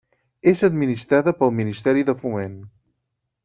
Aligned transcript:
És 0.51 0.63
administrada 0.67 1.35
pel 1.43 1.55
Ministeri 1.59 2.07
de 2.11 2.19
Foment. 2.25 2.57